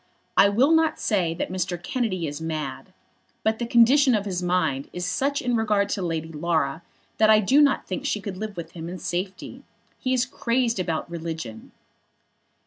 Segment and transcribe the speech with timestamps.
[0.35, 1.77] "I will not say that Mr.
[1.79, 2.91] Kennedy is mad;
[3.43, 6.81] but the condition of his mind is such in regard to Lady Laura
[7.19, 9.61] that I do not think she could live with him in safety.
[9.99, 11.71] He is crazed about religion."